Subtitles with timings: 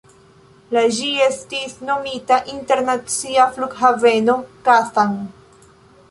[0.75, 4.37] La ĝi estis nomita Internacia flughaveno
[4.69, 5.13] Kazan.